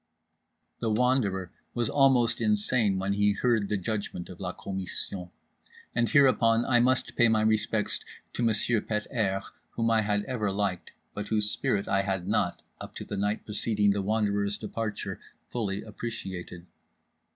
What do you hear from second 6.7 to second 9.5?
must pay my respects to Monsieur Pet airs;